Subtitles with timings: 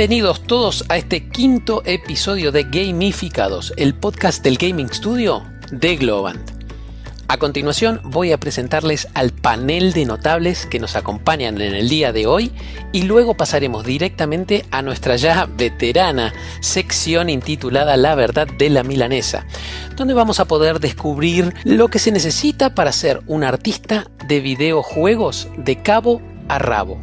[0.00, 6.40] Bienvenidos todos a este quinto episodio de Gamificados, el podcast del Gaming Studio de Globant.
[7.28, 12.14] A continuación voy a presentarles al panel de notables que nos acompañan en el día
[12.14, 12.50] de hoy
[12.92, 19.44] y luego pasaremos directamente a nuestra ya veterana sección intitulada La verdad de la milanesa,
[19.96, 25.48] donde vamos a poder descubrir lo que se necesita para ser un artista de videojuegos
[25.58, 26.98] de cabo a rabo.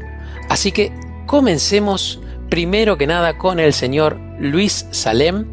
[0.50, 0.92] Así que
[1.28, 5.46] comencemos primero que nada con el señor Luis Salem,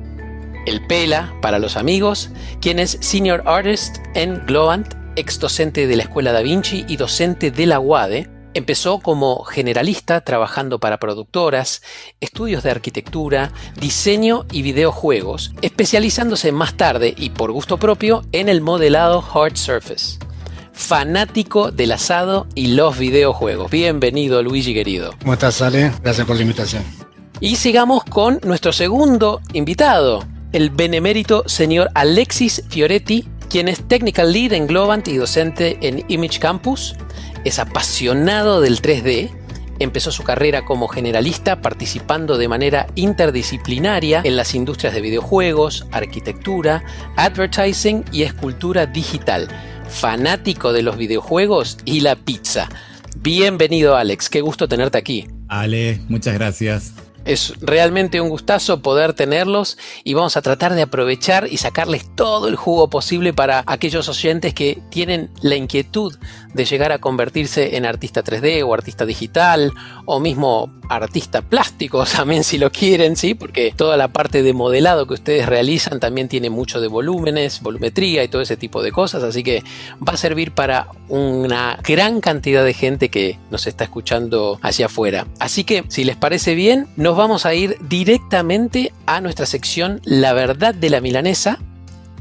[0.66, 2.30] el Pela para los amigos,
[2.60, 7.50] quien es Senior Artist en Globant, ex docente de la Escuela Da Vinci y docente
[7.50, 8.30] de la UADE.
[8.54, 11.82] Empezó como generalista trabajando para productoras,
[12.20, 13.50] estudios de arquitectura,
[13.80, 20.23] diseño y videojuegos, especializándose más tarde y por gusto propio en el modelado Hard Surface
[20.74, 23.70] fanático del asado y los videojuegos.
[23.70, 25.14] Bienvenido, Luigi querido.
[25.20, 25.92] ¿Cómo estás, Ale?
[26.02, 26.82] Gracias por la invitación.
[27.40, 34.52] Y sigamos con nuestro segundo invitado, el benemérito señor Alexis Fioretti, quien es Technical Lead
[34.52, 36.96] en Globant y docente en Image Campus.
[37.44, 39.30] Es apasionado del 3D.
[39.80, 46.84] Empezó su carrera como generalista participando de manera interdisciplinaria en las industrias de videojuegos, arquitectura,
[47.16, 49.48] advertising y escultura digital
[49.94, 52.68] fanático de los videojuegos y la pizza.
[53.16, 55.26] Bienvenido Alex, qué gusto tenerte aquí.
[55.48, 56.92] Ale, muchas gracias.
[57.24, 62.48] Es realmente un gustazo poder tenerlos y vamos a tratar de aprovechar y sacarles todo
[62.48, 66.16] el jugo posible para aquellos oyentes que tienen la inquietud
[66.54, 69.72] de llegar a convertirse en artista 3D o artista digital
[70.06, 73.34] o mismo artista plástico también si lo quieren, ¿sí?
[73.34, 78.22] Porque toda la parte de modelado que ustedes realizan también tiene mucho de volúmenes, volumetría
[78.22, 79.62] y todo ese tipo de cosas, así que
[80.06, 85.26] va a servir para una gran cantidad de gente que nos está escuchando hacia afuera.
[85.38, 90.32] Así que si les parece bien, nos vamos a ir directamente a nuestra sección La
[90.32, 91.58] verdad de la milanesa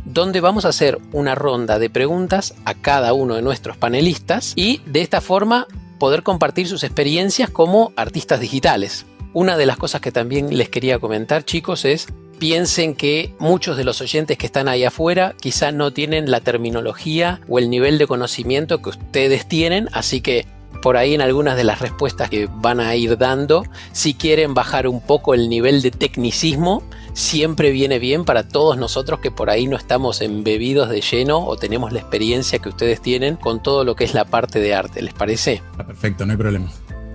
[0.06, 4.82] donde vamos a hacer una ronda de preguntas a cada uno de nuestros panelistas y
[4.86, 5.68] de esta forma
[6.00, 9.06] poder compartir sus experiencias como artistas digitales.
[9.34, 12.08] Una de las cosas que también les quería comentar chicos es
[12.40, 17.40] piensen que muchos de los oyentes que están ahí afuera quizá no tienen la terminología
[17.48, 20.46] o el nivel de conocimiento que ustedes tienen, así que
[20.82, 24.88] por ahí en algunas de las respuestas que van a ir dando, si quieren bajar
[24.88, 29.68] un poco el nivel de tecnicismo, siempre viene bien para todos nosotros que por ahí
[29.68, 33.96] no estamos embebidos de lleno o tenemos la experiencia que ustedes tienen con todo lo
[33.96, 35.02] que es la parte de arte.
[35.02, 35.62] ¿Les parece?
[35.78, 36.72] Perfecto, no hay problema.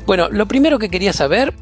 [0.07, 1.53] Bueno, lo primero que quería saber,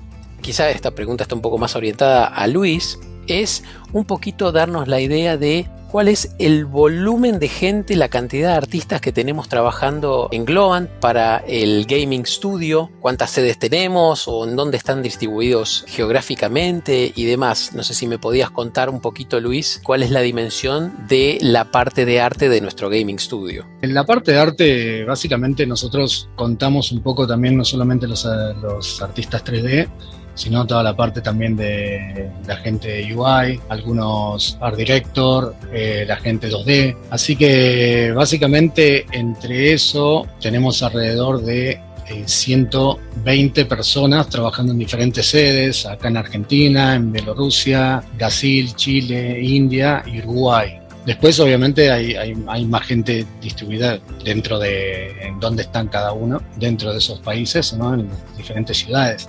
[0.40, 5.00] quizá esta pregunta está un poco más orientada a Luis, es un poquito darnos la
[5.00, 10.28] idea de cuál es el volumen de gente, la cantidad de artistas que tenemos trabajando
[10.32, 17.12] en Globant para el Gaming Studio, cuántas sedes tenemos o en dónde están distribuidos geográficamente
[17.14, 17.72] y demás.
[17.74, 21.70] No sé si me podías contar un poquito, Luis, cuál es la dimensión de la
[21.70, 23.64] parte de arte de nuestro Gaming Studio.
[23.80, 28.26] En la parte de arte, básicamente nosotros contamos un poco también no solamente los,
[28.60, 29.88] los artistas 3D,
[30.36, 36.16] sino toda la parte también de la gente de UI, algunos art director, eh, la
[36.16, 36.96] gente 2D.
[37.10, 41.80] Así que básicamente entre eso tenemos alrededor de
[42.24, 50.04] 120 eh, personas trabajando en diferentes sedes, acá en Argentina, en Bielorrusia, Brasil, Chile, India
[50.06, 50.78] y Uruguay.
[51.06, 52.14] Después, obviamente, hay,
[52.48, 57.72] hay, más gente distribuida dentro de en dónde están cada uno, dentro de esos países,
[57.74, 57.94] ¿no?
[57.94, 59.28] en diferentes ciudades.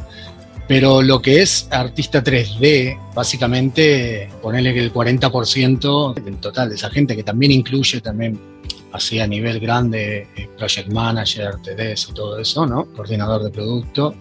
[0.67, 6.89] Pero lo que es artista 3D, básicamente, ponerle que el 40% del total de esa
[6.89, 8.37] gente, que también incluye también
[8.91, 12.85] así a nivel grande, eh, project manager, TDs y todo eso, ¿no?
[12.93, 14.15] Coordinador de producto.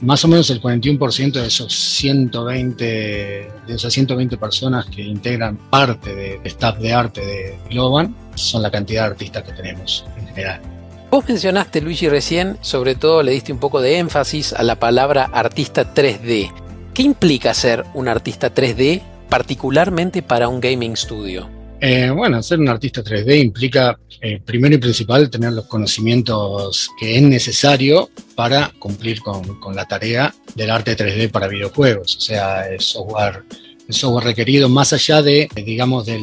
[0.00, 6.14] Más o menos el 41% de esos 120, de esas 120 personas que integran parte
[6.14, 10.73] de staff de arte de Globan son la cantidad de artistas que tenemos en general.
[11.14, 15.30] Vos mencionaste, Luigi, recién, sobre todo le diste un poco de énfasis a la palabra
[15.32, 16.52] artista 3D.
[16.92, 21.48] ¿Qué implica ser un artista 3D, particularmente para un gaming studio?
[21.80, 27.16] Eh, bueno, ser un artista 3D implica, eh, primero y principal, tener los conocimientos que
[27.16, 32.64] es necesario para cumplir con, con la tarea del arte 3D para videojuegos, o sea,
[32.80, 33.44] software
[33.86, 36.18] el software requerido, más allá de, digamos, de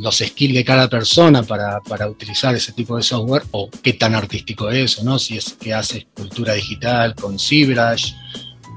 [0.00, 4.14] los skills de cada persona para, para, utilizar ese tipo de software, o qué tan
[4.14, 8.12] artístico es, no, si es que hace escultura digital con ZBrush,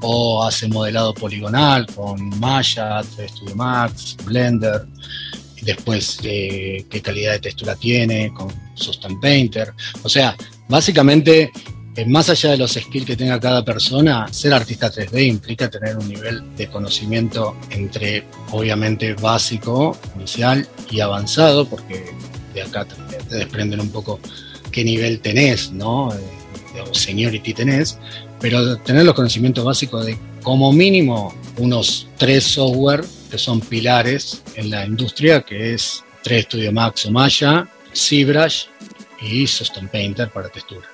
[0.02, 4.86] o hace modelado poligonal con Maya, 3 Studio Max, Blender,
[5.64, 9.74] después qué calidad de textura tiene con Sustain Painter.
[10.04, 10.36] O sea,
[10.68, 11.52] básicamente eh,
[12.06, 16.08] más allá de los skills que tenga cada persona, ser artista 3D implica tener un
[16.08, 22.06] nivel de conocimiento entre, obviamente, básico, inicial y avanzado, porque
[22.54, 24.20] de acá te desprenden un poco
[24.72, 26.14] qué nivel tenés, ¿no?
[26.14, 27.98] Eh, o seniority tenés,
[28.40, 34.70] pero tener los conocimientos básicos de como mínimo unos tres software que son pilares en
[34.70, 38.66] la industria, que es 3 Studio Max o Maya, ZBrush
[39.22, 40.88] y System Painter para textura.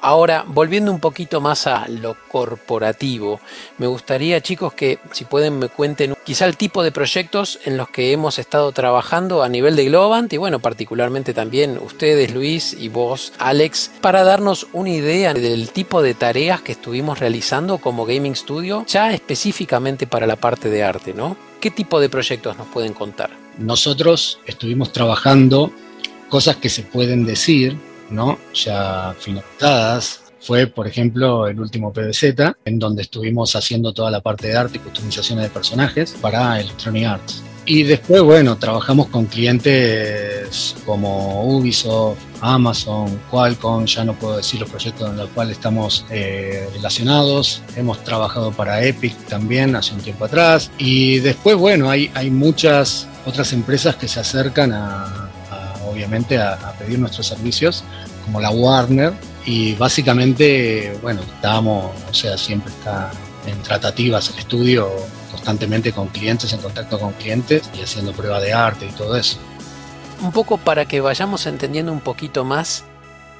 [0.00, 3.40] Ahora, volviendo un poquito más a lo corporativo,
[3.78, 7.88] me gustaría chicos que si pueden me cuenten quizá el tipo de proyectos en los
[7.88, 12.88] que hemos estado trabajando a nivel de Globant y bueno, particularmente también ustedes Luis y
[12.88, 18.36] vos Alex, para darnos una idea del tipo de tareas que estuvimos realizando como Gaming
[18.36, 21.36] Studio, ya específicamente para la parte de arte, ¿no?
[21.60, 23.30] ¿Qué tipo de proyectos nos pueden contar?
[23.58, 25.72] Nosotros estuvimos trabajando
[26.28, 27.76] cosas que se pueden decir,
[28.10, 28.38] ¿no?
[28.54, 30.22] Ya finalizadas.
[30.40, 34.76] Fue, por ejemplo, el último PBZ, en donde estuvimos haciendo toda la parte de arte
[34.76, 37.42] y customizaciones de personajes para Electronic Arts.
[37.68, 44.70] Y después, bueno, trabajamos con clientes como Ubisoft, Amazon, Qualcomm, ya no puedo decir los
[44.70, 47.60] proyectos en los cuales estamos eh, relacionados.
[47.76, 50.70] Hemos trabajado para Epic también hace un tiempo atrás.
[50.78, 55.27] Y después, bueno, hay, hay muchas otras empresas que se acercan a,
[55.98, 57.82] obviamente a, pedir nuestros servicios,
[58.24, 59.12] como la Warner,
[59.44, 63.10] y básicamente, bueno, estamos, o sea, siempre está
[63.46, 64.88] en tratativas el estudio
[65.32, 69.38] constantemente con clientes, en contacto con clientes y haciendo prueba de arte y todo eso.
[70.20, 72.84] Un poco para que vayamos entendiendo un poquito más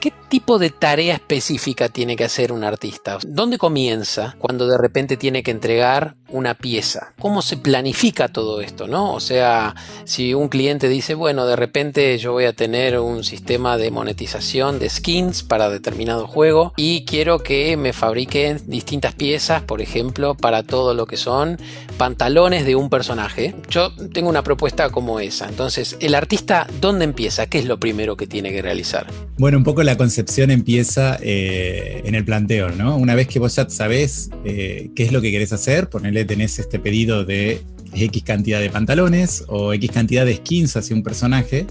[0.00, 3.18] ¿Qué tipo de tarea específica tiene que hacer un artista?
[3.26, 7.12] ¿Dónde comienza cuando de repente tiene que entregar una pieza?
[7.18, 8.78] ¿Cómo se planifica todo esto?
[8.86, 9.14] ¿no?
[9.14, 13.76] O sea, si un cliente dice, bueno, de repente yo voy a tener un sistema
[13.76, 19.80] de monetización de skins para determinado juego y quiero que me fabriquen distintas piezas, por
[19.80, 21.58] ejemplo, para todo lo que son
[21.96, 23.54] pantalones de un personaje.
[23.68, 25.48] Yo tengo una propuesta como esa.
[25.48, 27.46] Entonces, ¿el artista dónde empieza?
[27.46, 29.06] ¿Qué es lo primero que tiene que realizar?
[29.38, 32.96] Bueno, un poco la concepción empieza eh, en el planteo, ¿no?
[32.96, 35.88] Una vez que vos ya sabés eh, qué es lo que querés hacer,
[36.18, 37.62] ponele, tenés este pedido de
[37.94, 41.66] X cantidad de pantalones o X cantidad de skins hacia un personaje,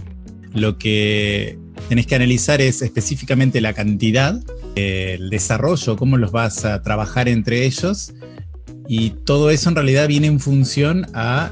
[0.54, 1.58] lo que
[1.90, 4.40] tenés que analizar es específicamente la cantidad,
[4.76, 8.14] el desarrollo, cómo los vas a trabajar entre ellos,
[8.88, 11.52] y todo eso en realidad viene en función a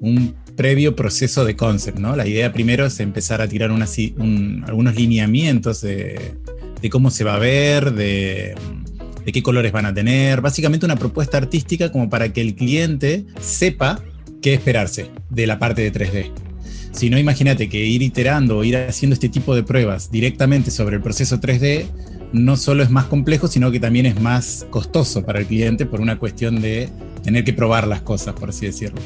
[0.00, 2.16] un previo proceso de concept, ¿no?
[2.16, 6.34] La idea primero es empezar a tirar algunos lineamientos de,
[6.90, 8.54] cómo se va a ver, de,
[9.32, 14.00] qué colores van a tener, básicamente una propuesta artística como para que el cliente sepa
[14.42, 16.30] qué esperarse de la parte de 3D.
[16.92, 21.02] Si no, imagínate que ir iterando ir haciendo este tipo de pruebas directamente sobre el
[21.02, 21.86] proceso 3D
[22.32, 26.00] no solo es más complejo, sino que también es más costoso para el cliente por
[26.00, 26.88] una cuestión de
[27.22, 29.00] tener que probar las cosas, por así decirlo.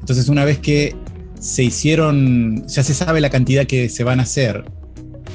[0.00, 0.94] Entonces, una vez que
[1.40, 4.64] se hicieron, ya se sabe la cantidad que se van a hacer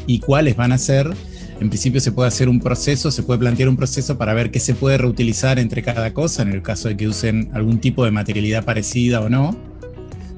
[0.08, 1.12] y cuáles van a ser,
[1.62, 4.60] en principio se puede hacer un proceso, se puede plantear un proceso para ver qué
[4.60, 8.10] se puede reutilizar entre cada cosa, en el caso de que usen algún tipo de
[8.10, 9.56] materialidad parecida o no,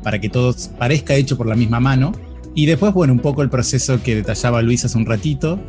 [0.03, 2.11] para que todo parezca hecho por la misma mano.
[2.55, 5.59] Y después, bueno, un poco el proceso que detallaba Luis hace un ratito,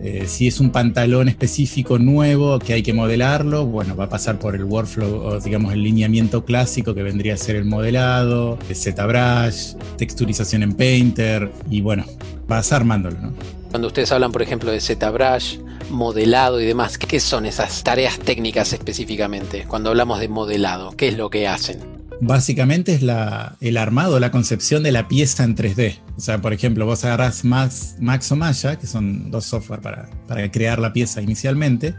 [0.00, 4.38] eh, si es un pantalón específico nuevo que hay que modelarlo, bueno, va a pasar
[4.38, 8.76] por el workflow, o digamos el lineamiento clásico que vendría a ser el modelado, el
[8.76, 12.04] ZBrush, texturización en Painter, y bueno,
[12.50, 13.32] vas armándolo, ¿no?
[13.70, 18.72] Cuando ustedes hablan, por ejemplo, de ZBrush, modelado y demás, ¿qué son esas tareas técnicas
[18.72, 19.64] específicamente?
[19.68, 21.78] Cuando hablamos de modelado, ¿qué es lo que hacen?
[22.20, 26.00] básicamente es la, el armado, la concepción de la pieza en 3D.
[26.16, 30.10] O sea, por ejemplo, vos agarrás Max, Max o Maya, que son dos software para,
[30.28, 31.94] para crear la pieza inicialmente,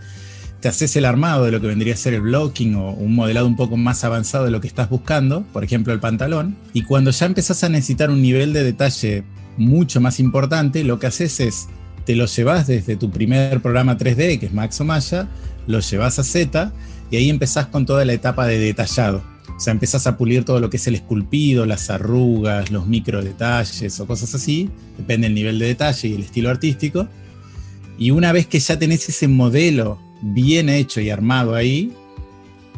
[0.59, 3.47] te haces el armado de lo que vendría a ser el blocking o un modelado
[3.47, 7.09] un poco más avanzado de lo que estás buscando, por ejemplo el pantalón, y cuando
[7.09, 9.23] ya empezás a necesitar un nivel de detalle
[9.57, 11.67] mucho más importante, lo que haces es,
[12.05, 15.27] te lo llevas desde tu primer programa 3D, que es Max o Maya,
[15.67, 16.71] lo llevas a Z,
[17.09, 19.23] y ahí empezás con toda la etapa de detallado.
[19.55, 23.21] O sea, empezás a pulir todo lo que es el esculpido, las arrugas, los micro
[23.21, 27.07] detalles o cosas así, depende del nivel de detalle y el estilo artístico.
[27.99, 31.91] Y una vez que ya tenés ese modelo bien hecho y armado ahí,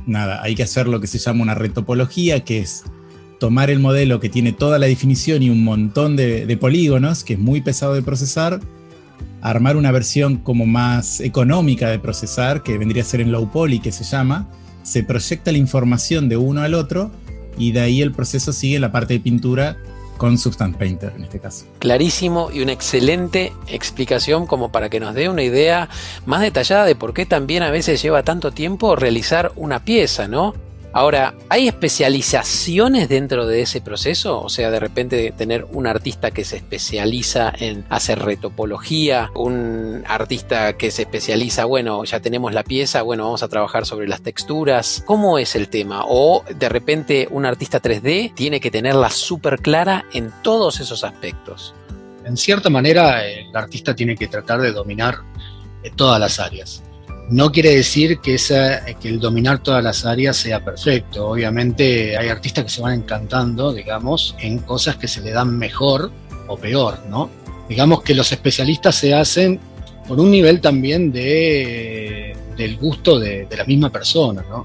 [0.05, 2.83] nada, hay que hacer lo que se llama una retopología, que es
[3.43, 7.39] tomar el modelo que tiene toda la definición y un montón de, polígonos, que es
[7.39, 8.62] muy pesado de procesar,
[9.41, 13.79] armar una versión como más económica de procesar, que vendría a ser en low poly,
[13.79, 14.47] que se llama,
[14.83, 17.12] se proyecta la información de uno al otro
[17.57, 19.75] y de ahí el proceso sigue la parte de pintura
[20.15, 21.65] con Substance Painter en este caso.
[21.79, 25.89] Clarísimo y una excelente explicación como para que nos dé una idea
[26.25, 30.53] más detallada de por qué también a veces lleva tanto tiempo realizar una pieza, ¿no?
[30.95, 34.39] Ahora, ¿hay especializaciones dentro de ese proceso?
[34.39, 40.77] O sea, de repente tener un artista que se especializa en hacer retopología, un artista
[40.77, 45.03] que se especializa, bueno, ya tenemos la pieza, bueno, vamos a trabajar sobre las texturas.
[45.07, 46.03] ¿Cómo es el tema?
[46.07, 51.73] O de repente un artista 3D tiene que tenerla súper clara en todos esos aspectos.
[52.23, 55.15] En cierta manera, el artista tiene que tratar de dominar
[55.81, 56.83] eh, todas las áreas.
[57.33, 58.37] No quiere decir que,
[59.05, 61.29] el dominar todas las áreas sea perfecto.
[61.29, 66.11] Obviamente hay artistas que se van encantando, digamos, en cosas que se le dan mejor
[66.47, 67.31] o peor, ¿no?
[67.67, 69.59] Digamos que los especialistas se hacen
[70.07, 74.63] por un nivel también de, del gusto de, la misma persona, ¿no?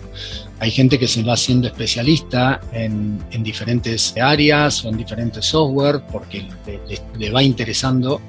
[0.59, 6.47] Hay gente que se va haciendo especialista en, diferentes áreas o en diferentes software porque
[7.17, 8.21] le va interesando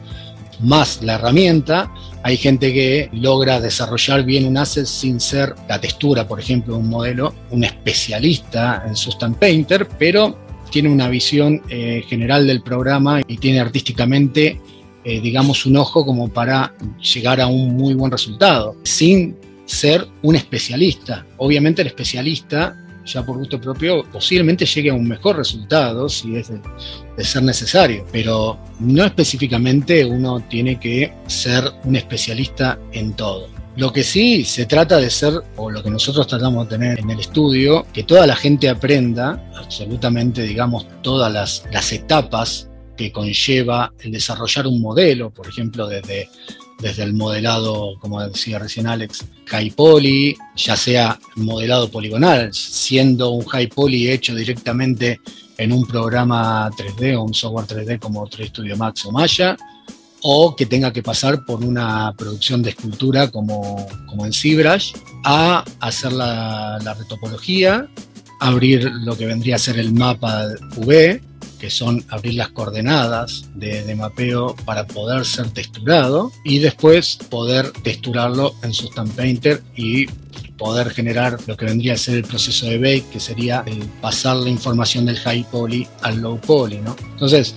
[0.60, 1.92] más la herramienta.
[2.24, 6.80] Hay gente que logra desarrollar bien un asset sin ser la textura, por ejemplo, de
[6.82, 10.38] un modelo, un especialista en Substance Painter, pero
[10.70, 14.60] tiene una visión eh, general del programa y tiene artísticamente,
[15.04, 16.74] eh, digamos, un ojo como para
[17.13, 19.36] llegar a un muy buen resultado, sin
[19.66, 21.25] ser un especialista.
[21.38, 22.75] Obviamente el especialista
[23.13, 28.06] ya por gusto propio, posiblemente llegue a un mejor resultado si es de, ser necesario,
[28.12, 33.48] pero no específicamente uno tiene que ser un especialista en todo.
[33.75, 37.10] Lo que sí se trata de ser, o lo que nosotros tratamos de tener en
[37.10, 43.94] el estudio, que toda la gente aprenda absolutamente, digamos, todas las, las etapas que conlleva
[44.00, 46.28] el desarrollar un modelo, por ejemplo, desde
[46.79, 53.45] desde el modelado, como decía recién Alex, high poly, ya sea modelado poligonal, siendo un
[53.45, 55.19] high poly hecho directamente
[55.57, 59.57] en un programa 3D o un software 3D como 3 Studio Max o Maya,
[60.21, 64.93] o que tenga que pasar por una producción de escultura como, como en ZBrush,
[65.25, 67.89] a hacer la, la retopología,
[68.39, 70.45] abrir lo que vendría a ser el mapa
[70.77, 71.21] V,
[71.60, 78.54] que son abrir las coordenadas de, mapeo para poder ser texturado y después poder texturarlo
[78.63, 80.06] en Substance Painter y
[80.58, 83.63] poder generar lo que vendría a ser el proceso de bake, que sería
[84.01, 86.96] pasar la información del high poly al low poly, ¿no?
[87.12, 87.56] Entonces,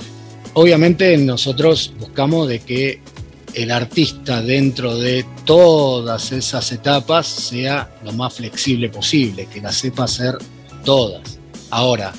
[0.54, 3.00] obviamente nosotros buscamos de que
[3.54, 10.04] el artista dentro de todas esas etapas sea lo más flexible posible, que la sepa
[10.04, 10.38] hacer
[10.84, 11.38] todas.
[11.70, 12.12] Ahora,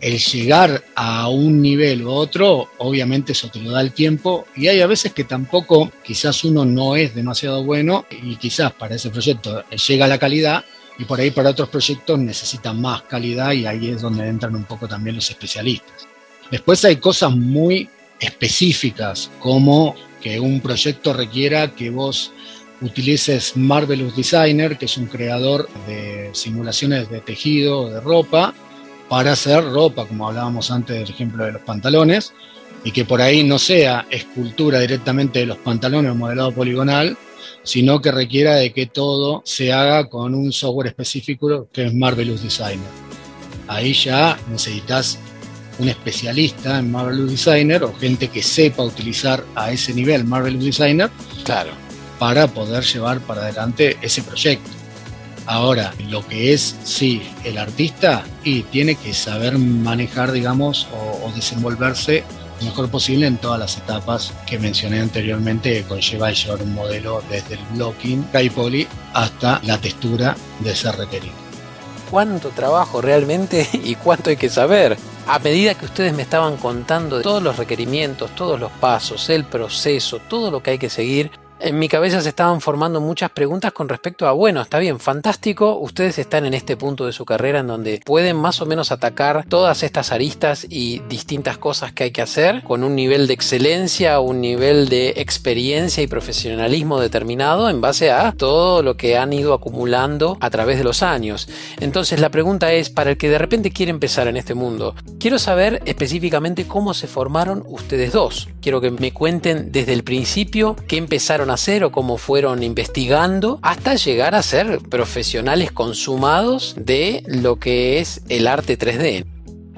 [0.00, 4.68] el llegar a un nivel u otro, obviamente eso te lo da el tiempo y
[4.68, 9.10] hay a veces que tampoco quizás uno no es demasiado bueno y quizás para ese
[9.10, 10.64] proyecto llega la calidad
[10.98, 14.64] y por ahí para otros proyectos necesitan más calidad y ahí es donde entran un
[14.64, 16.06] poco también los especialistas.
[16.50, 17.88] Después hay cosas muy
[18.18, 22.32] específicas como que un proyecto requiera que vos
[22.80, 28.54] utilices Marvelous Designer, que es un creador de simulaciones de tejido, de ropa,
[29.10, 32.32] para hacer ropa, como hablábamos antes del ejemplo de los pantalones,
[32.84, 37.18] y que por ahí no sea escultura directamente de los pantalones o modelado poligonal,
[37.64, 42.44] sino que requiera de que todo se haga con un software específico que es Marvelous
[42.44, 42.86] Designer.
[43.66, 45.18] Ahí ya necesitas
[45.80, 51.10] un especialista en Marvelous Designer o gente que sepa utilizar a ese nivel Marvelous Designer
[51.44, 51.72] claro.
[52.20, 54.79] para poder llevar para adelante ese proyecto.
[55.50, 62.22] Ahora, lo que es, sí, el artista, y tiene que saber manejar, digamos, o, desenvolverse
[62.60, 67.20] lo mejor posible en todas las etapas que mencioné anteriormente, que conlleva llevar un modelo
[67.28, 68.22] desde el blocking,
[68.54, 71.34] poly, hasta la textura de ser requerido.
[72.12, 74.96] ¿Cuánto trabajo realmente y cuánto hay que saber?
[75.26, 80.20] A medida que ustedes me estaban contando todos los requerimientos, todos los pasos, el proceso,
[80.20, 83.88] todo lo que hay que seguir, en mi cabeza se estaban formando muchas preguntas con
[83.88, 87.66] respecto a, bueno, está bien, fantástico, ustedes están en este punto de su carrera en
[87.66, 92.22] donde pueden más o menos atacar todas estas aristas y distintas cosas que hay que
[92.22, 98.10] hacer con un nivel de excelencia, un nivel de experiencia y profesionalismo determinado en base
[98.10, 101.48] a todo lo que han ido acumulando a través de los años.
[101.78, 105.38] Entonces la pregunta es, para el que de repente quiere empezar en este mundo, quiero
[105.38, 108.48] saber específicamente cómo se formaron ustedes dos.
[108.62, 113.94] Quiero que me cuenten desde el principio qué empezaron hacer o cómo fueron investigando hasta
[113.94, 119.24] llegar a ser profesionales consumados de lo que es el arte 3D.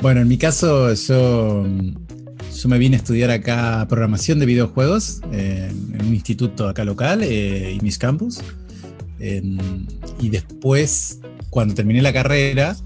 [0.01, 5.69] Bueno, en mi caso yo, yo me vine a estudiar acá programación de videojuegos eh,
[5.71, 8.41] en un instituto acá local, eh, mis Campus.
[9.19, 12.77] y después, cuando terminé la carrera,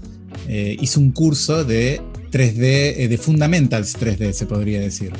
[0.47, 2.01] eh, hice un curso de
[2.31, 5.11] 3D, eh, de fundamentals 3D, se podría decir.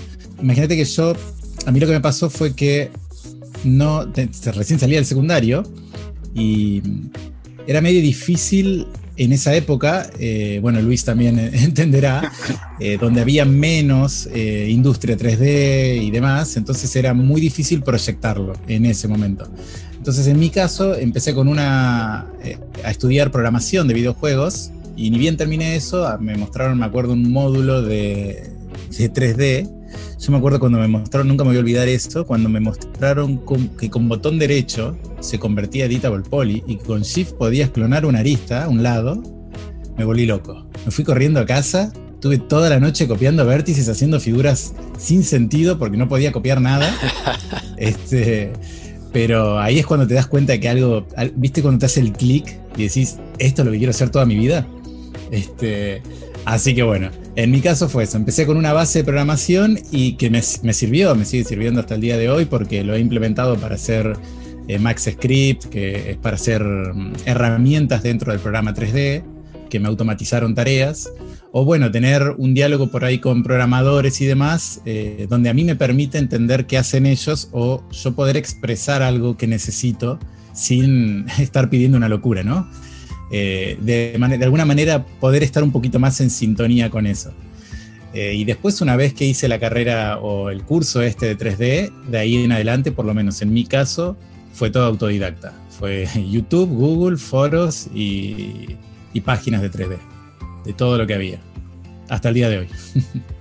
[0.41, 1.15] Imagínate que yo,
[1.65, 2.91] a mí lo que me pasó fue que
[3.63, 5.63] no, recién salía del secundario
[6.33, 6.81] y
[7.67, 8.87] era medio difícil
[9.17, 12.31] en esa época, eh, bueno, Luis también entenderá,
[12.79, 18.85] eh, donde había menos eh, industria 3D y demás, entonces era muy difícil proyectarlo en
[18.85, 19.49] ese momento.
[19.97, 22.27] Entonces, en mi caso, empecé con una,
[22.83, 27.31] a estudiar programación de videojuegos y ni bien terminé eso, me mostraron, me acuerdo, un
[27.31, 28.51] módulo de,
[28.97, 29.76] de 3D
[30.19, 33.41] yo me acuerdo cuando me mostraron, nunca me voy a olvidar esto, cuando me mostraron
[33.77, 38.67] que con botón derecho se convertía editable poly y con shift podías clonar una arista,
[38.67, 39.21] un lado,
[39.97, 40.65] me volví loco.
[40.85, 45.77] Me fui corriendo a casa, tuve toda la noche copiando vértices, haciendo figuras sin sentido
[45.77, 46.91] porque no podía copiar nada.
[47.77, 48.53] este,
[49.13, 51.05] pero ahí es cuando te das cuenta de que algo,
[51.35, 54.25] viste cuando te hace el clic y decís, esto es lo que quiero hacer toda
[54.25, 54.65] mi vida.
[55.31, 56.01] Este,
[56.47, 58.15] Así que bueno, en mi caso fue eso.
[58.15, 62.01] Empecé con una base de programación y que me, sirvió, me sigue sirviendo hasta el
[62.01, 64.13] día de hoy porque lo he implementado para hacer
[64.69, 69.23] eh, Max Script, que es para hacer mm, herramientas dentro del programa 3D,
[69.69, 71.09] que me automatizaron tareas.
[71.51, 75.65] O bueno, tener un diálogo por ahí con programadores y demás, eh, donde a mí
[75.65, 80.17] me permite entender qué hacen ellos o yo poder expresar algo que necesito
[80.53, 82.69] sin estar pidiendo una locura, ¿no?
[83.31, 87.31] Eh, de, alguna manera poder estar un poquito más en sintonía con eso.
[88.13, 91.91] Eh, y después, una vez que hice la carrera o el curso este de 3D,
[92.09, 94.17] de ahí en adelante, por lo menos en mi caso,
[94.53, 95.53] fue todo autodidacta.
[95.69, 98.77] Fue YouTube, Google, foros y,
[99.13, 99.97] y páginas de 3D,
[100.65, 101.39] de todo lo que había,
[102.09, 102.67] hasta el día de hoy.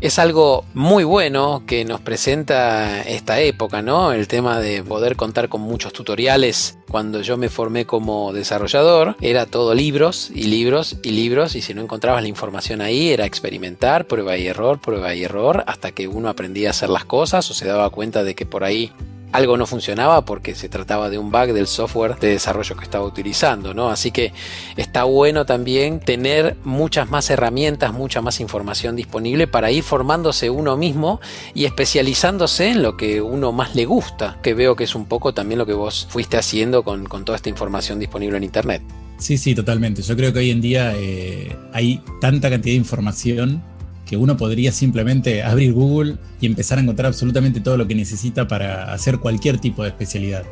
[0.00, 4.12] es algo muy bueno que nos presenta esta época, ¿no?
[4.12, 6.78] El tema de poder contar con muchos tutoriales.
[6.90, 11.74] Cuando yo me formé como desarrollador, era todo libros y libros y libros, y si
[11.74, 16.08] no encontrabas la información ahí, era experimentar, prueba y error, prueba y error, hasta que
[16.08, 18.92] uno aprendía a hacer las cosas o se daba cuenta de que por ahí
[19.36, 23.04] algo no funcionaba porque se trataba de un bug del software de desarrollo que estaba
[23.04, 23.90] utilizando, ¿no?
[23.90, 24.32] Así que
[24.76, 30.78] está bueno también tener muchas más herramientas, mucha más información disponible para ir formándose uno
[30.78, 31.20] mismo
[31.54, 35.34] y especializándose en lo que uno más le gusta, que veo que es un poco
[35.34, 38.82] también lo que vos fuiste haciendo con, toda esta información disponible en Internet.
[39.18, 40.00] Sí, sí, totalmente.
[40.00, 43.62] Yo creo que hoy en día eh, hay tanta cantidad de información
[44.06, 48.48] que uno podría simplemente abrir Google y empezar a encontrar absolutamente todo lo que necesita
[48.48, 50.44] para hacer cualquier tipo de especialidad.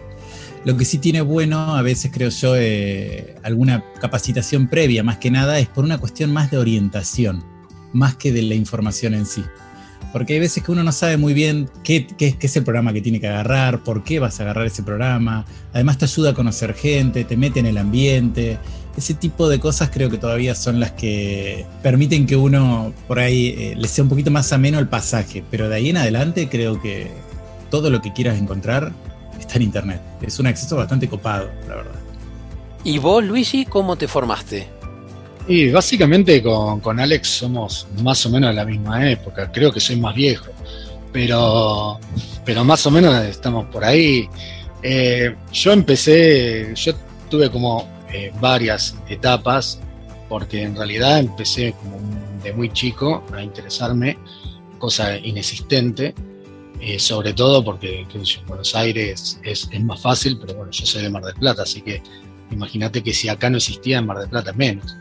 [0.64, 5.30] Lo que sí tiene bueno, a veces creo yo, eh, alguna capacitación previa, más que
[5.30, 7.44] nada, es por una cuestión más de orientación,
[7.92, 9.42] más que de la información en sí.
[10.12, 12.92] Porque hay veces que uno no sabe muy bien qué, qué, qué, es el programa
[12.92, 15.44] que tiene que agarrar, por qué vas a agarrar ese programa.
[15.72, 18.58] Además te ayuda a conocer gente, te mete en el ambiente
[18.96, 23.54] ese tipo de cosas creo que todavía son las que permiten que uno por ahí
[23.59, 26.80] eh, le sea un poquito más ameno el pasaje, pero de ahí en adelante creo
[26.80, 27.11] que
[27.70, 28.92] todo lo que quieras encontrar
[29.38, 30.00] está en internet.
[30.22, 32.00] Es un acceso bastante copado, la verdad.
[32.85, 34.68] ¿Y vos, Luigi, cómo te formaste?
[35.48, 39.96] Y básicamente con, Alex somos más o menos de la misma época, creo que soy
[39.96, 40.46] más viejo,
[41.12, 41.98] pero,
[42.44, 44.28] pero más o menos estamos por ahí.
[44.83, 46.92] Eh, yo empecé, yo
[47.28, 47.93] tuve como
[48.40, 49.81] varias etapas,
[50.29, 51.98] porque en realidad empecé como
[52.42, 54.18] de muy chico a interesarme,
[54.79, 56.14] cosa inexistente,
[56.81, 61.11] eh, sobre todo porque en Buenos Aires es, más fácil, pero bueno, yo soy de
[61.11, 62.03] Mar del Plata, así que
[62.50, 64.94] imagínate que si acá no existía en Mar del Plata menos.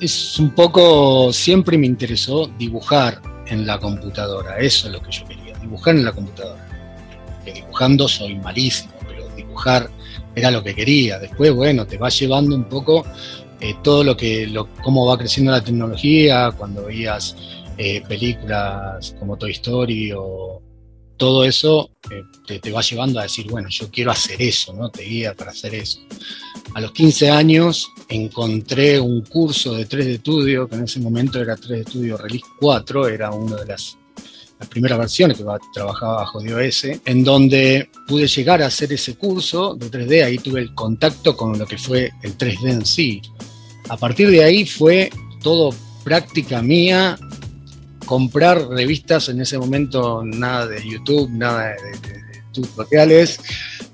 [0.00, 5.24] Es un poco, siempre me interesó dibujar en la computadora, eso es lo que yo
[5.26, 6.68] quería, dibujar en la computadora.
[7.44, 9.90] Que dibujando soy malísimo, pero dibujar
[10.34, 11.18] era lo que quería.
[11.18, 13.04] Después, bueno, te va llevando un poco
[13.60, 17.36] eh, todo lo que, cómo va creciendo la tecnología, cuando veías
[17.78, 20.60] eh, películas como Toy Story o
[21.16, 24.90] todo eso, eh, te, te, va llevando a decir, bueno, yo quiero hacer eso, ¿no?
[24.90, 26.00] Te guía para hacer eso.
[26.74, 31.56] A los 15 años encontré un curso de 3D Studio, que en ese momento era
[31.56, 33.96] 3D Studio Release 4, era una de las
[34.62, 35.44] las primeras versiones que
[35.74, 40.60] trabajaba bajo DOS, en donde pude llegar a hacer ese curso de 3D, ahí tuve
[40.60, 43.20] el contacto con lo que fue el 3D en sí.
[43.88, 45.10] A partir de ahí fue
[45.42, 47.18] todo práctica mía,
[48.06, 53.40] comprar revistas, en ese momento nada de YouTube, nada de, tutoriales,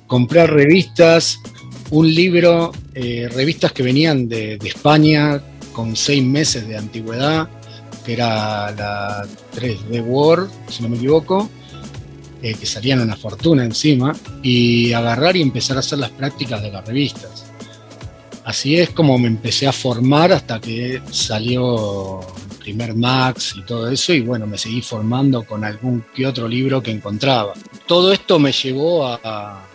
[0.06, 1.38] comprar revistas,
[1.90, 7.48] un libro, eh, revistas que venían de, de España con seis meses de antigüedad,
[8.08, 11.50] que era la 3D World, si no me equivoco,
[12.40, 16.72] eh, que salían una fortuna encima, y agarrar y empezar a hacer las prácticas de
[16.72, 17.44] las revistas.
[18.46, 23.90] Así es como me empecé a formar hasta que salió el primer Max y todo
[23.90, 27.52] eso, y bueno, me seguí formando con algún que otro libro que encontraba.
[27.86, 29.66] Todo esto me llevó a,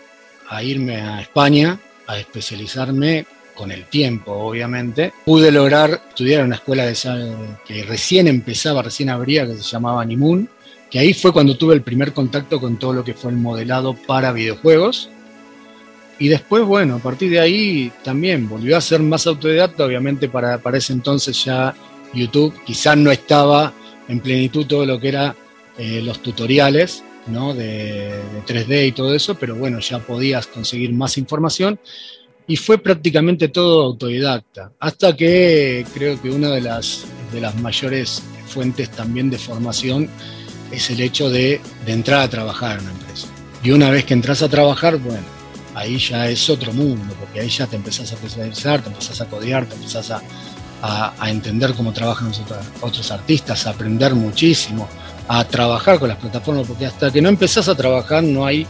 [0.50, 5.14] a irme a España a especializarme con el tiempo, obviamente.
[5.26, 6.96] Pude lograr estudiar en una escuela de,
[7.66, 10.50] que recién empezaba, recién abría, que se llamaba Nimun,
[10.90, 13.94] que ahí fue cuando tuve el primer contacto con todo lo que fue el modelado
[13.94, 15.10] para videojuegos.
[16.20, 20.60] Y después, bueno, a partir de ahí también volvió a ser más autodidacta, obviamente para,
[20.60, 21.74] para ese entonces ya
[22.14, 23.74] YouTube quizás no estaba
[24.08, 25.36] en plenitud todo lo que era
[25.78, 27.54] eh, los tutoriales ¿no?
[27.54, 31.80] de, 3D y todo eso, pero bueno, ya podías conseguir más información
[32.48, 38.22] y fue prácticamente todo autodidacta, hasta que creo que una de las, de las mayores
[38.48, 40.10] fuentes también de formación
[40.72, 43.28] es el hecho de, de entrar a trabajar en una empresa.
[43.64, 45.26] Y una vez que entras a trabajar, bueno,
[45.74, 49.26] ahí ya es otro mundo, porque ahí ya te empezás a especializar, te empezás a
[49.26, 50.22] codear, te empezás a,
[50.82, 52.42] a, entender cómo trabajan los
[52.82, 54.88] otros, artistas, a aprender muchísimo,
[55.30, 58.68] a trabajar con las plataformas, porque hasta que no empezás a trabajar no hay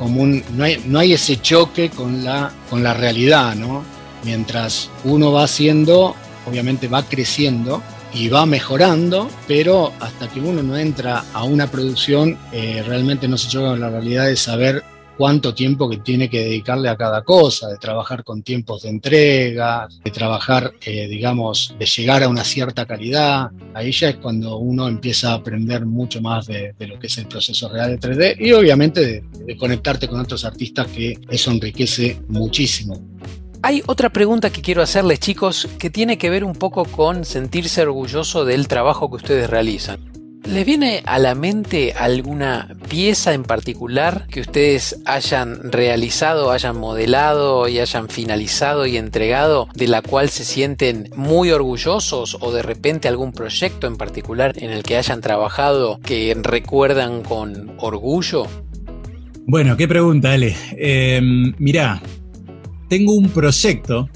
[0.00, 3.84] como un, no hay, no hay ese choque con la, con la realidad, ¿no?
[4.24, 7.82] Mientras uno va haciendo, obviamente va creciendo
[8.14, 13.36] y va mejorando, pero hasta que uno no entra a una producción, eh, realmente no
[13.36, 14.82] se choca con la realidad de saber
[15.20, 19.86] cuánto tiempo que tiene que dedicarle a cada cosa, de trabajar con tiempos de entrega,
[20.02, 23.50] de trabajar, eh, digamos, de llegar a una cierta calidad.
[23.74, 27.26] Ahí ya es cuando uno empieza a aprender mucho más de, lo que es el
[27.26, 32.22] proceso real de 3D y obviamente de, de conectarte con otros artistas que eso enriquece
[32.28, 32.98] muchísimo.
[33.60, 37.82] Hay otra pregunta que quiero hacerles chicos que tiene que ver un poco con sentirse
[37.82, 40.09] orgulloso del trabajo que ustedes realizan.
[40.46, 47.68] ¿Les viene a la mente alguna pieza en particular que ustedes hayan realizado, hayan modelado
[47.68, 53.06] y hayan finalizado y entregado de la cual se sienten muy orgullosos o de repente
[53.06, 58.46] algún proyecto en particular en el que hayan trabajado que recuerdan con orgullo?
[59.46, 60.56] Bueno, qué pregunta, Ale.
[60.72, 62.00] Em, mirá,
[62.88, 64.08] tengo un proyecto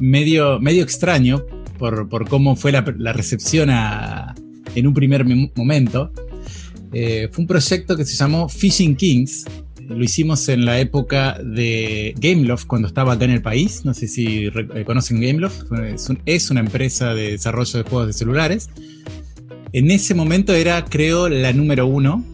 [0.00, 1.44] medio, medio extraño
[1.78, 4.21] por, cómo fue la, la recepción a,
[4.74, 6.12] en un primer momento.
[6.92, 9.44] Eh, fue un proyecto que se llamó Fishing Kings.
[9.88, 13.84] Lo hicimos en la época de Gameloft, cuando estaba acá en el país.
[13.84, 15.64] No sé si eh, conocen Gameloft.
[16.26, 18.70] Es, una empresa de desarrollo de juegos de celulares.
[19.72, 22.24] En ese momento era, creo, la número uno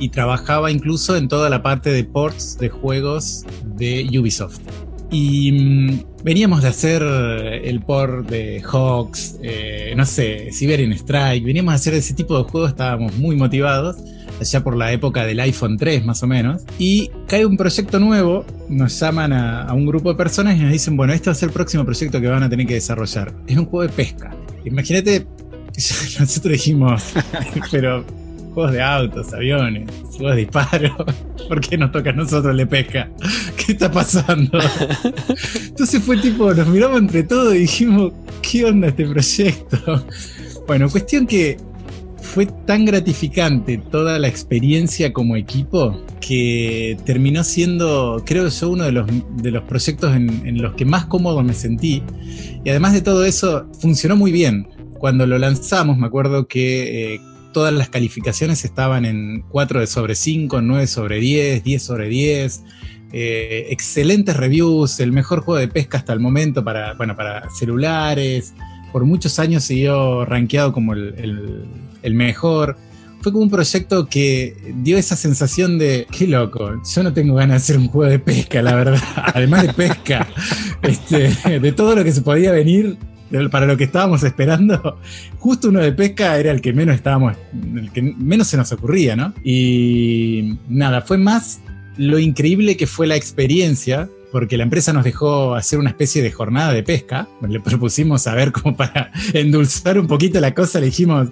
[0.00, 3.44] y trabajaba incluso en toda la parte de ports de juegos
[3.76, 4.60] de Ubisoft.
[5.10, 11.72] Y mm, veníamos de hacer el port de Hawks, eh, no sé, Siberian Strike, veníamos
[11.72, 13.96] a hacer ese tipo de juegos, estábamos muy motivados,
[14.40, 16.62] allá por la época del iPhone 3 más o menos.
[16.78, 20.96] Y cae un proyecto nuevo, nos llaman a, un grupo de personas y nos dicen,
[20.96, 23.34] bueno, este va a ser el próximo proyecto que van a tener que desarrollar.
[23.46, 24.34] Es un juego de pesca.
[24.64, 25.26] Imagínate,
[25.76, 27.12] nosotros dijimos,
[27.70, 28.04] pero
[28.54, 30.96] juegos de autos, aviones, juegos de disparo.
[31.48, 33.10] ¿Por qué nos toca a nosotros el de pesca?
[33.56, 34.58] ¿Qué está pasando?
[35.68, 40.06] Entonces fue tipo, nos miramos entre todos y dijimos, ¿qué onda este proyecto?
[40.66, 41.58] Bueno, cuestión que
[42.22, 48.92] fue tan gratificante toda la experiencia como equipo que terminó siendo, creo yo, uno de
[48.92, 52.02] los, de los proyectos en, los que más cómodo me sentí.
[52.64, 54.66] Y además de todo eso, funcionó muy bien.
[54.98, 57.20] Cuando lo lanzamos, me acuerdo que eh,
[57.54, 62.62] todas las calificaciones estaban en 4 sobre 5, 9 sobre 10, 10 sobre 10.
[63.12, 68.52] Eh, excelentes reviews, el mejor juego de pesca hasta el momento para, bueno, para celulares.
[68.92, 71.68] Por muchos años siguió rankeado como el,
[72.12, 72.76] mejor.
[73.22, 77.52] Fue como un proyecto que dio esa sensación de, qué loco, yo no tengo ganas
[77.52, 79.00] de hacer un juego de pesca, la verdad.
[79.32, 80.28] Además de pesca,
[80.82, 82.98] este, de todo lo que se podía venir,
[83.50, 84.98] para lo que estábamos esperando,
[85.38, 87.36] justo uno de pesca era el que menos estábamos,
[87.74, 89.34] el que menos se nos ocurría, ¿no?
[89.42, 91.60] Y nada, fue más
[91.96, 96.32] lo increíble que fue la experiencia, porque la empresa nos dejó hacer una especie de
[96.32, 97.28] jornada de pesca.
[97.48, 101.28] Le propusimos a ver como para endulzar un poquito la cosa, le dijimos,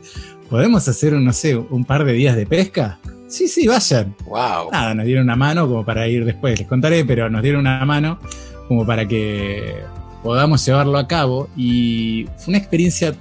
[0.49, 3.01] ¿podemos hacer, no sé, un par de días de pesca?
[3.27, 4.15] Sí, sí, vayan.
[4.27, 4.71] Wow.
[4.71, 7.85] Nada, nos dieron una mano como para ir después, les contaré, pero nos dieron una
[7.85, 8.19] mano
[8.69, 9.83] como para que
[10.23, 13.15] podamos llevarlo a cabo y fue una experiencia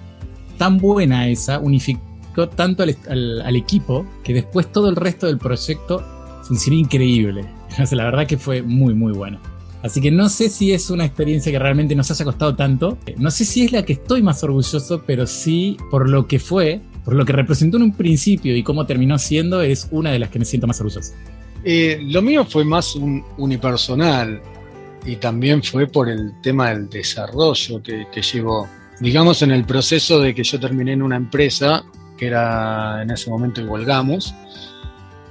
[0.57, 6.03] tan buena esa, unificó tanto al, equipo que después todo el resto del proyecto
[6.43, 7.45] funcionó increíble.
[7.91, 9.39] la verdad que fue muy muy bueno.
[9.83, 12.99] Así que no sé si es una experiencia que realmente nos haya costado tanto.
[13.17, 16.81] No sé si es la que estoy más orgulloso, pero sí por lo que fue,
[17.03, 20.29] por lo que representó en un principio y cómo terminó siendo, es una de las
[20.29, 21.13] que me siento más orgulloso.
[21.63, 24.41] Eh, lo mío fue más un unipersonal
[25.05, 28.67] y también fue por el tema del desarrollo que, llevó.
[28.99, 31.83] digamos, en el proceso de que yo terminé en una empresa,
[32.17, 34.33] que era en ese momento Igualgamos,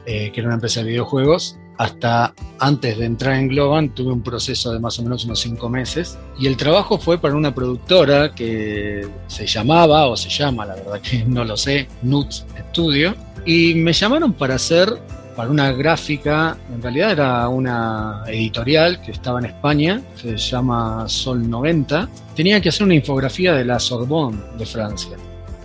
[0.06, 4.20] eh, que era una empresa de videojuegos, hasta antes de entrar en Globan tuve un
[4.20, 8.34] proceso de más o menos unos cinco meses y el trabajo fue para una productora
[8.34, 13.14] que se llamaba o se llama, la verdad que no lo sé, Nuts Studio
[13.46, 14.90] y me llamaron para hacer
[15.36, 21.48] para una gráfica, en realidad era una editorial que estaba en España, se llama Sol
[21.48, 25.16] 90, tenía que hacer una infografía de la Sorbonne de Francia.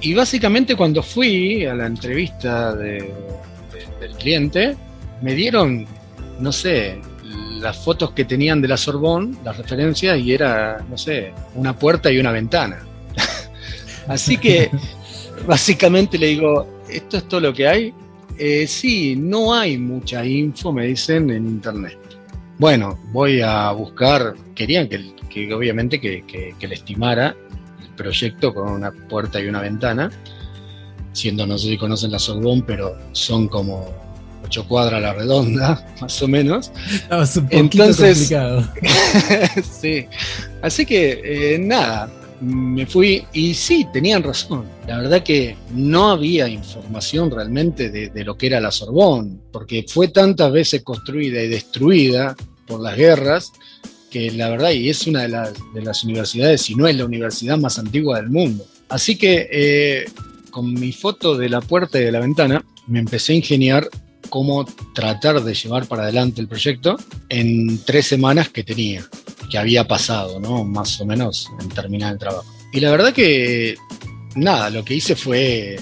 [0.02, 3.12] Y básicamente cuando fui a la entrevista del
[4.18, 4.76] cliente,
[5.22, 5.88] me dieron
[6.40, 7.00] no sé,
[7.60, 12.12] las fotos que tenían de la Sorbón, las referencias, y era, no sé, una puerta
[12.12, 12.86] y una ventana.
[14.08, 14.70] Así que
[15.48, 17.94] básicamente le digo, ¿esto es todo lo que hay?
[18.38, 21.98] Eh, sí, no hay mucha info, me dicen, en internet.
[22.58, 27.36] Bueno, voy a buscar, querían que, obviamente que, que, le estimara
[27.82, 30.10] el proyecto con una puerta y una ventana,
[31.12, 33.90] siendo, no sé si conocen la Sorbón, pero son como
[34.46, 36.72] ocho cuadras a la redonda, más o menos.
[36.92, 38.68] Estaba un poquito complicado.
[39.82, 40.06] sí.
[40.62, 42.10] Así que, eh, nada,
[42.42, 44.66] me fui y sí, tenían razón.
[44.88, 50.10] La verdad que no había información realmente de, lo que era la Sorbón, porque fue
[50.10, 52.36] tantas veces construida y destruida
[52.68, 53.52] por las guerras
[54.10, 57.06] que la verdad, y es una de las, de las universidades, si no es la
[57.06, 58.66] universidad más antigua del mundo.
[58.88, 60.06] Así que eh,
[60.52, 63.90] con mi foto de la puerta y de la ventana, me empecé a ingeniar
[64.30, 66.98] cómo tratar de llevar para adelante el proyecto
[67.30, 69.06] en tres semanas que tenía,
[69.50, 70.64] que había pasado, ¿no?
[70.64, 72.46] Más o menos en terminar el trabajo.
[72.72, 73.76] Y la verdad que,
[74.36, 75.78] nada, lo que hice fue,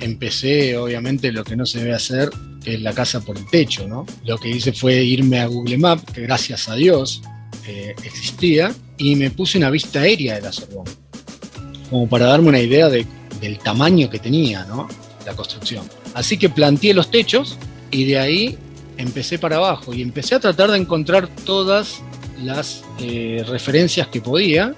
[0.00, 2.30] empecé obviamente lo que no se debe hacer,
[2.62, 4.06] que es la casa por el techo, ¿no?
[4.24, 7.22] Lo que hice fue irme a Google Maps, que gracias a Dios
[7.66, 10.90] eh, existía, y me puse una vista aérea de la Sorbonne,
[11.90, 13.06] como para darme una idea de,
[13.40, 14.88] del tamaño que tenía, ¿no?
[15.26, 15.88] La construcción.
[16.14, 17.58] Así que planteé los techos
[17.90, 18.58] y de ahí
[18.96, 22.02] empecé para abajo y empecé a tratar de encontrar todas
[22.42, 24.74] las eh, referencias que podía,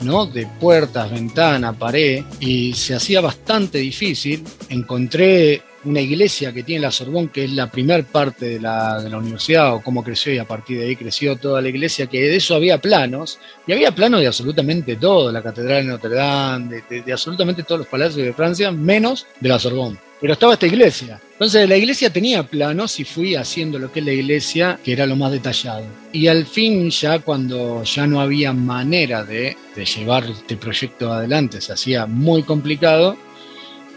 [0.00, 0.26] ¿no?
[0.26, 4.44] De puertas, ventana, pared, y se hacía bastante difícil.
[4.68, 9.08] Encontré una iglesia que tiene la Sorbón, que es la primer parte de la, de
[9.08, 12.20] la, universidad, o cómo creció, y a partir de ahí creció toda la iglesia, que
[12.20, 16.82] de eso había planos, y había planos de absolutamente todo, la Catedral de Notre Dame,
[16.88, 21.20] de absolutamente todos los palacios de Francia, menos de la Sorbón pero estaba esta iglesia.
[21.32, 25.06] Entonces la iglesia tenía planos y fui haciendo lo que es la iglesia, que era
[25.06, 25.84] lo más detallado.
[26.12, 31.74] Y al fin ya cuando ya no había manera de, llevar este proyecto adelante, se
[31.74, 33.16] hacía muy complicado,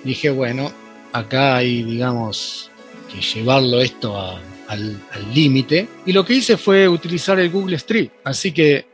[0.04, 0.72] dije, bueno,
[1.14, 2.70] acá hay, digamos,
[3.14, 4.20] que llevarlo esto
[4.68, 5.00] al
[5.34, 5.88] límite.
[6.06, 8.10] Y lo que hice fue utilizar el Google Street.
[8.26, 8.86] Así que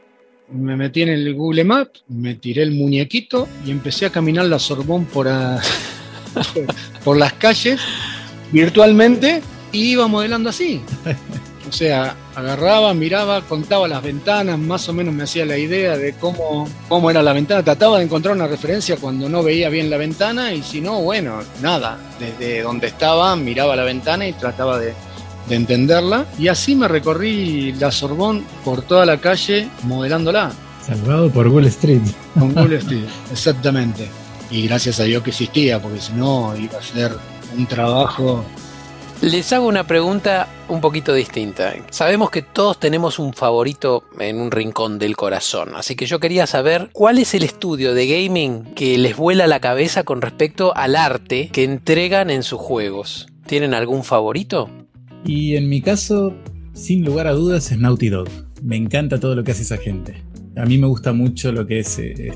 [0.52, 4.60] me metí en el Google Map, me tiré el muñequito y empecé a caminar la
[4.60, 5.28] Sorbón por...
[5.28, 5.60] A,
[7.04, 7.80] por las calles
[8.52, 10.82] virtualmente y iba modelando así.
[11.68, 16.14] O sea, agarraba, miraba, contaba las ventanas, más o menos me hacía la idea de
[16.14, 17.64] cómo, cómo era la ventana.
[17.64, 21.40] Trataba de encontrar una referencia cuando no veía bien la ventana y si no, bueno,
[21.62, 21.98] nada.
[22.20, 24.94] Desde donde estaba, miraba la ventana y trataba de,
[25.50, 26.26] de entenderla.
[26.38, 30.52] Y así me recorrí la Sorbón por toda la calle modelándola.
[30.86, 32.02] Salvado por Google Street.
[32.36, 34.08] Con Google Street, exactamente
[34.56, 37.12] y gracias a Dios que existía, porque si no iba a ser
[37.58, 38.46] un trabajo.
[39.22, 41.74] Les hago una pregunta un poquito distinta.
[41.90, 46.48] Sabemos que todos tenemos un favorito en un rincón del corazón, así que yo quería
[46.48, 50.96] saber cuál es el estudio de gaming que les vuela la cabeza con respecto al
[50.96, 53.28] arte que entregan en sus juegos.
[53.46, 54.70] ¿Tienen algún favorito?
[55.26, 56.34] Y en mi caso,
[56.74, 58.30] sin lugar a dudas, es Naughty Dog.
[58.64, 60.25] Me encanta todo lo que hace esa gente.
[60.58, 62.34] A mí me gusta mucho lo que es eh,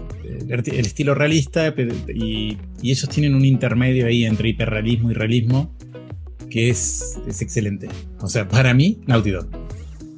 [0.49, 1.73] este, el estilo realista
[2.13, 5.73] y, ellos tienen un intermedio ahí entre hiperrealismo y realismo
[6.49, 7.87] que es, es excelente.
[8.21, 9.47] O sea, para mí, Naughty Dog.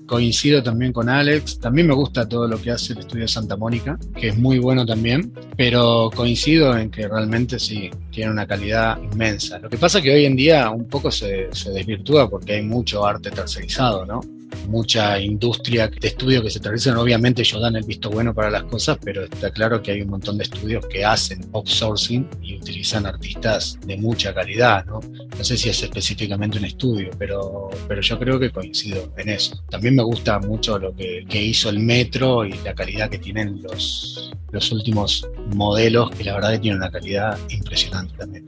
[0.06, 1.60] Coincido también con Alex.
[1.60, 4.60] También me gusta todo lo que hace el estudio de Santa Mónica, que es muy
[4.60, 5.34] bueno también.
[5.58, 9.60] Pero coincido en que realmente sí, tiene una calidad inmensa.
[9.60, 12.62] Lo que pasa es que hoy en día un poco se, se desvirtúa porque hay
[12.62, 14.22] mucho arte tercerizado, ¿no?
[14.68, 16.98] Mucha industria de estudios que se realizan.
[16.98, 20.10] Obviamente ellos dan el visto bueno para las cosas, pero está claro que hay un
[20.10, 24.86] montón de estudios que hacen outsourcing y utilizan artistas de mucha calidad.
[24.86, 29.30] No, no sé si es específicamente un estudio, pero, pero yo creo que coincido en
[29.30, 29.62] eso.
[29.70, 33.62] También me gusta mucho lo que, que hizo el metro y la calidad que tienen
[33.62, 38.48] los, los últimos modelos, que la verdad que tienen una calidad impresionante también.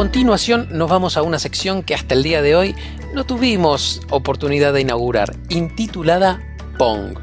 [0.00, 2.74] Continuación nos vamos a una sección que hasta el día de hoy
[3.12, 6.40] no tuvimos oportunidad de inaugurar, intitulada
[6.78, 7.18] Pong.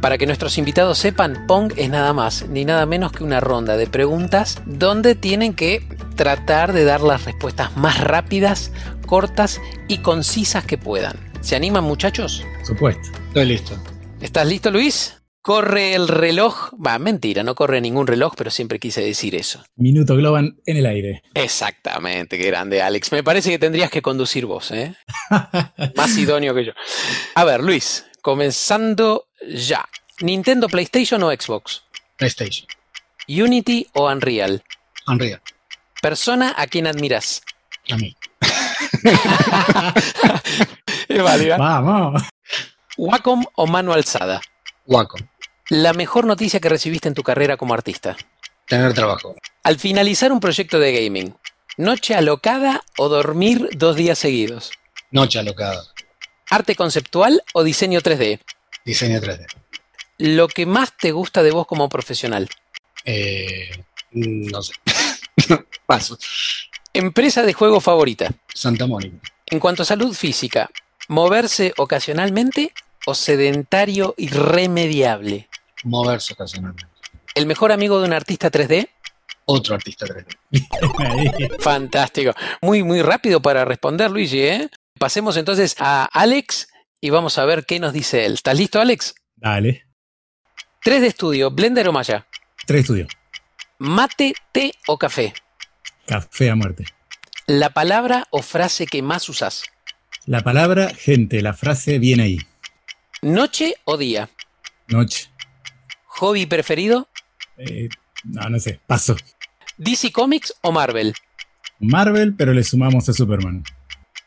[0.00, 3.76] Para que nuestros invitados sepan, Pong es nada más ni nada menos que una ronda
[3.76, 5.86] de preguntas donde tienen que
[6.16, 8.72] tratar de dar las respuestas más rápidas,
[9.06, 11.14] cortas y concisas que puedan.
[11.42, 12.42] ¿Se animan muchachos?
[12.64, 13.08] Supuesto.
[13.28, 13.76] Estoy listo.
[14.20, 15.16] ¿Estás listo Luis?
[15.46, 16.72] Corre el reloj.
[16.74, 19.64] Va, mentira, no corre ningún reloj, pero siempre quise decir eso.
[19.76, 21.22] Minuto Globan en el aire.
[21.34, 23.12] Exactamente, qué grande, Alex.
[23.12, 24.96] Me parece que tendrías que conducir vos, ¿eh?
[25.94, 26.72] Más idóneo que yo.
[27.36, 29.88] A ver, Luis, comenzando ya.
[30.20, 31.84] ¿Nintendo, PlayStation o Xbox?
[32.16, 32.66] PlayStation.
[33.28, 34.64] ¿Unity o Unreal?
[35.06, 35.40] Unreal.
[36.02, 37.40] ¿Persona a quien admiras?
[37.88, 38.16] A mí.
[41.08, 41.56] es válida.
[41.56, 42.24] Vamos.
[42.96, 44.40] ¿Wacom o mano alzada?
[44.86, 45.20] Wacom.
[45.68, 48.16] La mejor noticia que recibiste en tu carrera como artista.
[48.68, 49.34] Tener trabajo.
[49.64, 51.34] Al finalizar un proyecto de gaming,
[51.76, 54.70] ¿noche alocada o dormir dos días seguidos?
[55.10, 55.82] Noche alocada.
[56.50, 58.40] ¿Arte conceptual o diseño 3D?
[58.84, 59.46] Diseño 3D.
[60.18, 62.48] ¿Lo que más te gusta de vos como profesional?
[63.04, 63.70] Eh,
[64.12, 64.72] no sé.
[65.86, 66.16] Paso.
[66.92, 68.32] ¿Empresa de juego favorita?
[68.54, 69.18] Santa Mónica.
[69.46, 70.70] En cuanto a salud física,
[71.08, 72.72] ¿moverse ocasionalmente
[73.06, 75.48] o sedentario irremediable?
[75.84, 76.86] Moverse ocasionalmente.
[77.34, 78.88] ¿El mejor amigo de un artista 3D?
[79.46, 80.26] Otro artista 3D.
[80.98, 81.48] Ahí.
[81.60, 82.32] Fantástico.
[82.60, 84.68] Muy, muy rápido para responder, Luigi, ¿eh?
[84.98, 86.68] Pasemos entonces a Alex
[87.00, 88.34] y vamos a ver qué nos dice él.
[88.34, 89.14] ¿Estás listo, Alex?
[89.36, 89.86] Dale.
[90.82, 92.26] 3 de estudio, Blender o Maya.
[92.66, 93.08] Tres estudios.
[93.78, 95.34] Mate, té o café.
[96.06, 96.84] Café a muerte.
[97.46, 99.64] La palabra o frase que más usás.
[100.24, 102.38] La palabra, gente, la frase viene ahí.
[103.26, 104.30] Noche o día.
[104.86, 105.30] Noche.
[106.06, 107.08] Hobby preferido.
[107.58, 107.88] Eh,
[108.22, 108.78] no, no sé.
[108.86, 109.16] Paso.
[109.78, 111.12] DC Comics o Marvel.
[111.80, 113.64] Marvel, pero le sumamos a Superman.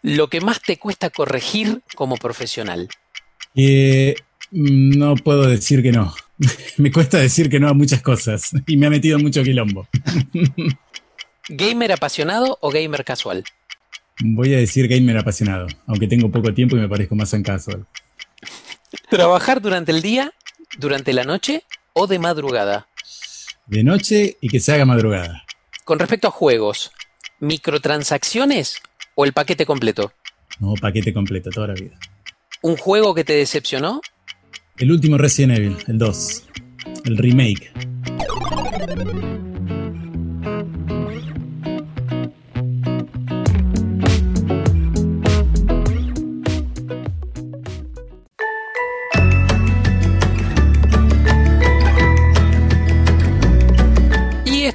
[0.02, 2.90] Lo que más te cuesta corregir como profesional.
[3.56, 4.16] Eh,
[4.52, 6.14] no puedo decir que no.
[6.78, 9.88] Me cuesta decir que no a muchas cosas y me ha metido mucho quilombo.
[11.48, 13.46] Gamer apasionado o gamer casual.
[14.20, 17.88] Voy a decir gamer apasionado, aunque tengo poco tiempo y me parezco más en casual.
[19.10, 20.34] Trabajar durante el día,
[20.78, 22.88] durante la noche o de madrugada.
[23.68, 25.44] De noche y que se haga madrugada.
[25.86, 26.92] Con respecto a juegos,
[27.40, 28.82] microtransacciones
[29.16, 30.14] o el paquete completo.
[30.60, 31.98] No, paquete completo, toda la vida.
[32.62, 34.02] Un juego que te decepcionó.
[34.78, 36.48] El último Resident Evil, el 2.
[37.06, 37.72] El remake.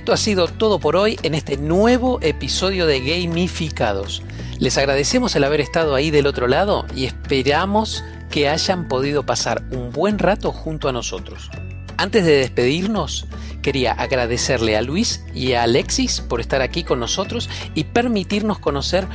[0.05, 4.23] Esto ha sido todo por hoy en este nuevo episodio de Gamificados.
[4.59, 9.64] Les agradecemos el haber estado ahí del otro lado y esperamos que hayan podido pasar
[9.71, 11.51] un buen rato junto a nosotros.
[11.97, 13.25] Antes de despedirnos,
[13.62, 19.07] quería agradecerle a Luis y a Alexis por estar aquí con nosotros y permitirnos conocer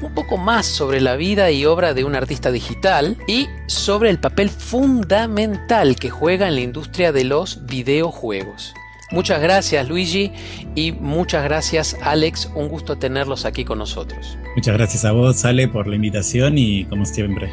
[0.00, 4.18] un poco más sobre la vida y obra de un artista digital y sobre el
[4.18, 8.72] papel fundamental que juega en la industria de los videojuegos.
[9.10, 10.32] Muchas gracias Luigi
[10.74, 14.36] y muchas gracias Alex, un gusto tenerlos aquí con nosotros.
[14.54, 17.50] Muchas gracias a vos, Ale, por la invitación y como siempre,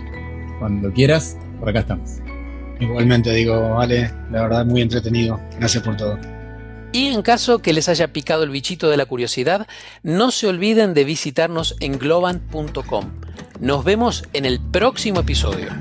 [0.59, 2.19] cuando quieras, por acá estamos.
[2.79, 5.39] Igualmente digo, vale, la verdad muy entretenido.
[5.57, 6.19] Gracias por todo.
[6.91, 9.67] Y en caso que les haya picado el bichito de la curiosidad,
[10.03, 13.11] no se olviden de visitarnos en globan.com.
[13.59, 15.71] Nos vemos en el próximo episodio.